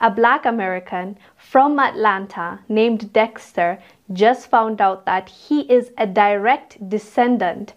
[0.00, 6.88] A black American from Atlanta named Dexter just found out that he is a direct
[6.88, 7.74] descendant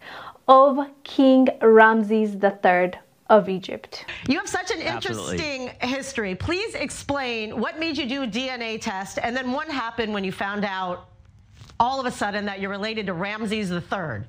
[0.47, 2.93] of King Ramses III
[3.29, 4.05] of Egypt.
[4.27, 5.31] You have such an Absolutely.
[5.31, 6.35] interesting history.
[6.35, 10.31] Please explain what made you do a DNA test and then what happened when you
[10.31, 11.07] found out
[11.79, 14.23] all of a sudden that you're related to Ramses III.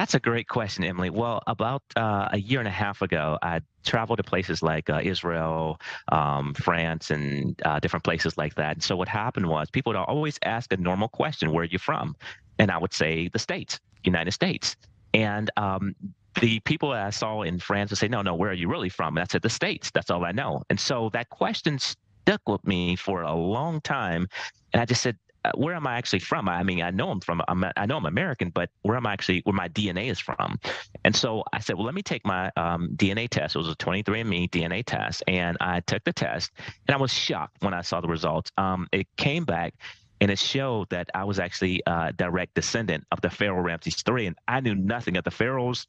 [0.00, 1.10] That's a great question, Emily.
[1.10, 5.00] Well, about uh, a year and a half ago, I traveled to places like uh,
[5.02, 5.78] Israel,
[6.10, 8.76] um, France, and uh, different places like that.
[8.76, 11.78] And so what happened was people would always ask a normal question, "Where are you
[11.78, 12.16] from?"
[12.58, 14.74] And I would say the States, United States.
[15.12, 15.94] And um,
[16.40, 19.18] the people I saw in France would say, "No, no, where are you really from?"
[19.18, 19.90] And I said, "The States.
[19.90, 24.28] That's all I know." And so that question stuck with me for a long time.
[24.72, 25.18] And I just said,
[25.54, 26.48] where am I actually from?
[26.48, 29.12] I mean, I know I'm from, I'm, I know I'm American, but where am I
[29.12, 30.58] actually, where my DNA is from?
[31.04, 33.54] And so I said, well, let me take my um, DNA test.
[33.54, 35.22] It was a 23andMe DNA test.
[35.26, 36.52] And I took the test
[36.86, 38.50] and I was shocked when I saw the results.
[38.58, 39.74] Um, it came back
[40.20, 44.26] and it showed that I was actually a direct descendant of the Pharaoh Ramses III.
[44.26, 45.86] And I knew nothing of the pharaohs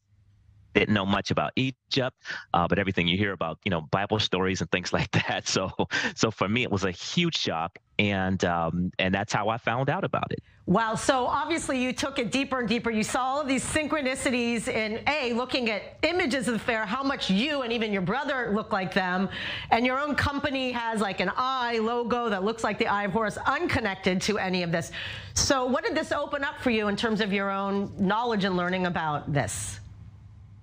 [0.74, 2.16] didn't know much about Egypt,
[2.54, 5.48] uh, but everything you hear about, you know, Bible stories and things like that.
[5.48, 5.72] So,
[6.16, 9.90] so for me, it was a huge shock, and um, and that's how I found
[9.90, 10.40] out about it.
[10.66, 10.96] Wow.
[10.96, 12.92] So obviously you took it deeper and deeper.
[12.92, 17.04] You saw all of these synchronicities in A, looking at images of the pharaoh, how
[17.04, 19.28] much you and even your brother look like them.
[19.72, 23.12] And your own company has like an eye logo that looks like the eye of
[23.12, 24.92] Horus, unconnected to any of this.
[25.34, 28.56] So what did this open up for you in terms of your own knowledge and
[28.56, 29.80] learning about this?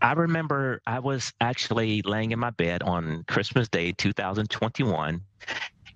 [0.01, 5.21] I remember I was actually laying in my bed on Christmas Day 2021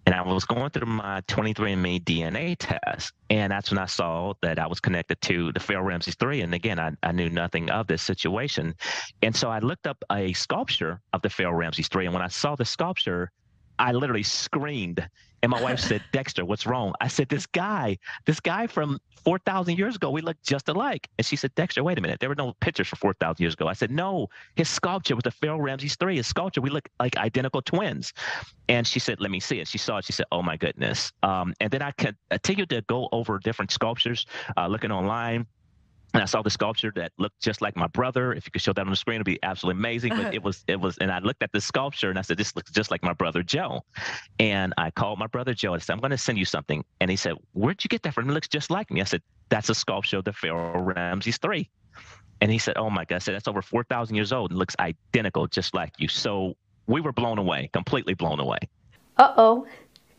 [0.06, 4.58] and I was going through my 23andMe DNA test, and that's when I saw that
[4.58, 6.42] I was connected to the Pharaoh Ramses III.
[6.42, 8.74] And again, I, I knew nothing of this situation,
[9.22, 12.28] and so I looked up a sculpture of the Pharaoh Ramses III, and when I
[12.28, 13.30] saw the sculpture,
[13.78, 15.06] I literally screamed.
[15.42, 16.94] And my wife said, Dexter, what's wrong?
[17.00, 21.08] I said, this guy, this guy from 4,000 years ago, we look just alike.
[21.18, 22.20] And she said, Dexter, wait a minute.
[22.20, 23.66] There were no pictures from 4,000 years ago.
[23.66, 26.16] I said, no, his sculpture was the Pharaoh Ramses III.
[26.16, 28.12] His sculpture, we look like identical twins.
[28.68, 29.66] And she said, let me see it.
[29.66, 30.04] She saw it.
[30.04, 31.12] She said, oh my goodness.
[31.24, 34.26] Um, and then I continued to go over different sculptures,
[34.56, 35.46] uh, looking online
[36.14, 38.32] and I saw the sculpture that looked just like my brother.
[38.32, 40.10] If you could show that on the screen, it'd be absolutely amazing.
[40.14, 42.54] But it was, it was, and I looked at the sculpture and I said, "This
[42.54, 43.82] looks just like my brother Joe."
[44.38, 46.84] And I called my brother Joe and I said, "I'm going to send you something."
[47.00, 48.28] And he said, "Where'd you get that from?
[48.28, 51.70] It looks just like me." I said, "That's a sculpture of the Pharaoh Ramses III."
[52.40, 54.58] And he said, "Oh my God!" I said, "That's over four thousand years old and
[54.58, 56.56] looks identical, just like you." So
[56.86, 58.58] we were blown away, completely blown away.
[59.16, 59.66] Uh oh.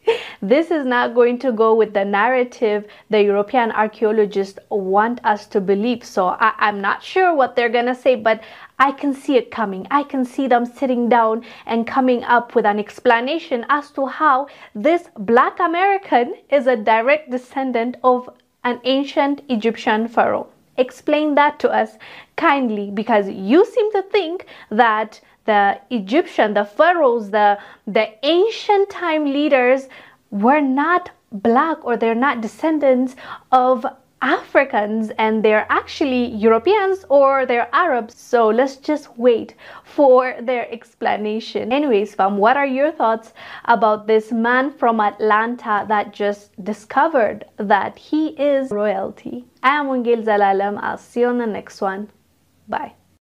[0.42, 5.62] This is not going to go with the narrative the European archaeologists want us to
[5.62, 6.04] believe.
[6.04, 8.42] So I, am not sure what they're going to say, but
[8.80, 9.88] I can see it coming.
[9.90, 14.48] I can see them sitting down and coming up with an explanation as to how
[14.76, 18.30] this black American is a direct descendant of
[18.64, 20.48] an ancient Egyptian pharaoh.
[20.76, 21.98] Explain that to us
[22.36, 29.26] kindly because you seem to think that the Egyptian, the pharaohs, the, the ancient time
[29.26, 29.88] leaders
[30.32, 33.16] were not black or they're not descendants
[33.52, 33.86] of
[34.24, 38.16] Africans and they're actually Europeans or they're Arabs.
[38.16, 41.74] So let's just wait for their explanation.
[41.74, 43.34] Anyways, fam, what are your thoughts
[43.66, 49.46] about this man from Atlanta that just discovered that he is royalty?
[49.62, 50.80] I am Wongel Zelalem.
[50.82, 52.10] I'll see you on the next one.
[52.70, 52.94] Bye.